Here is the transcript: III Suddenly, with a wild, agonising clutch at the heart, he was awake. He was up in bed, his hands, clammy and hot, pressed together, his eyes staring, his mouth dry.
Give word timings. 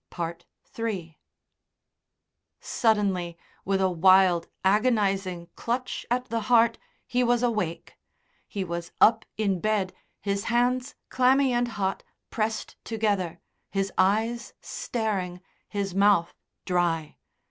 III 0.79 1.19
Suddenly, 2.59 3.37
with 3.63 3.79
a 3.79 3.89
wild, 3.91 4.47
agonising 4.65 5.47
clutch 5.55 6.07
at 6.09 6.25
the 6.29 6.39
heart, 6.49 6.79
he 7.05 7.23
was 7.23 7.43
awake. 7.43 7.99
He 8.47 8.63
was 8.63 8.91
up 8.99 9.25
in 9.37 9.59
bed, 9.59 9.93
his 10.19 10.45
hands, 10.45 10.95
clammy 11.09 11.53
and 11.53 11.67
hot, 11.67 12.01
pressed 12.31 12.77
together, 12.83 13.41
his 13.69 13.91
eyes 13.95 14.53
staring, 14.59 15.39
his 15.69 15.93
mouth 15.93 16.33
dry. 16.65 17.17